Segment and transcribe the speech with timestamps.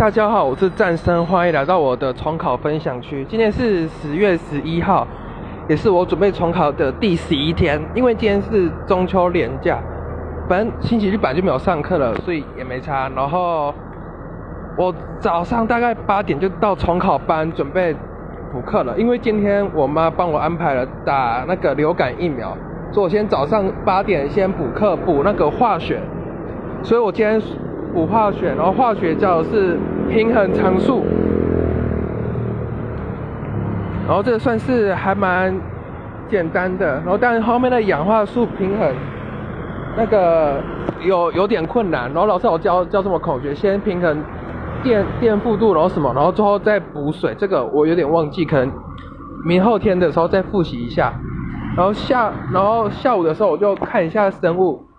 [0.00, 3.22] 大家好，我是战生，欢迎来到我的重考分享区。
[3.28, 5.06] 今天是十月十一号，
[5.68, 7.78] 也是我准备重考的第十一天。
[7.94, 9.78] 因为今天是中秋连假，
[10.48, 13.10] 反正星期日本来就没有上课了，所以也没差。
[13.14, 13.74] 然后
[14.78, 17.94] 我早上大概八点就到重考班准备
[18.50, 22.56] 补课了，因为今天我妈帮我安排了打那个流感疫苗，
[22.90, 26.00] 所以我先早上八点先补课，补那个化学。
[26.82, 27.38] 所以我今天。
[27.92, 29.78] 补化学，然后化学教的是
[30.08, 31.02] 平衡常数，
[34.06, 35.54] 然后这个算是还蛮
[36.28, 38.94] 简单的，然后但后面的氧化素平衡
[39.96, 40.60] 那个
[41.02, 44.22] 有有点困难，然后老师有教教什么口诀，先平衡
[44.82, 48.70] 电电负度，然后什么，然后最后再补水，这个我有点忘记，可能
[49.44, 51.12] 明后天的时候再复习一下，
[51.76, 54.89] 然后下然后下午的时候我就看一下生物。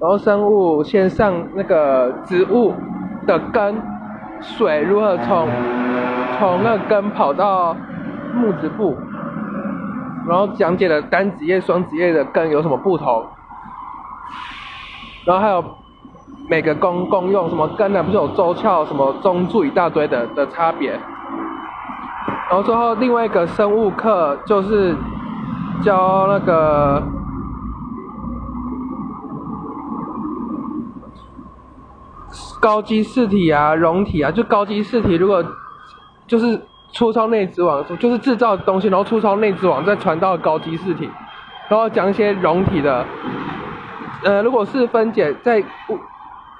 [0.00, 2.72] 然后生物先上那个植物
[3.26, 3.82] 的根，
[4.40, 5.48] 水如何从
[6.38, 7.74] 从那根跑到
[8.32, 8.96] 木质部，
[10.28, 13.26] 然后讲解了单子叶、双子叶的根有什么不同，
[15.24, 15.64] 然后还有
[16.48, 24.94] 每个功功用，什么根呢不是有周鞘、什么中柱一大堆的的差别，然后最后另外一个生物课就是
[25.82, 27.02] 教那个。
[32.60, 35.44] 高基四体啊，溶体啊，就高基四体，如果
[36.26, 36.60] 就是
[36.92, 41.08] 粗糙内质网，就是制造东西，然后粗糙内质网再传到高基四体，
[41.68, 43.04] 然后讲一些溶体的，
[44.24, 45.98] 呃，如果是分解在物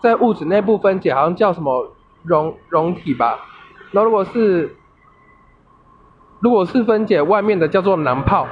[0.00, 3.38] 在物质内部分解，好像叫什么溶溶体吧，
[3.90, 4.76] 然后如果是
[6.40, 8.46] 如果是分解外面的，叫做囊泡。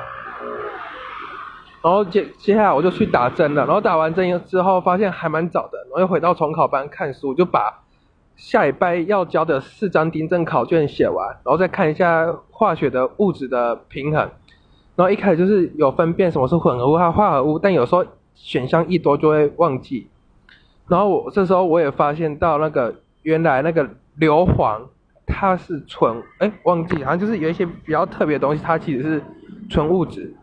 [1.83, 7.85] 然后接接下来我就去打针了，然后打完针之后发现还蛮早的，然后又回到重考班看书，就把
[8.37, 14.29] 下礼拜要交的四张订正考卷写完，然后再看一下化学的物质的平衡。
[14.97, 20.09] 然后一开始就是有分辨什么是混合物和化合物，但有时候选项一多就会忘记。
[20.89, 24.81] 然后我这时候我也发现到那个原来那个硫磺
[25.27, 29.23] 它是纯，哎忘记，好像就是有一些比较特别的东西，它其实是
[29.71, 30.35] 纯物质。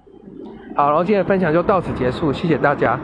[0.76, 3.00] 好，然后今天的分享就到此结束，谢谢大家。